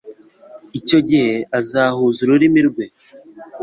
Icyo 0.79 0.99
gihe 1.09 1.33
azahuza 1.59 2.19
ururimi 2.21 2.61
rwe 2.69 2.85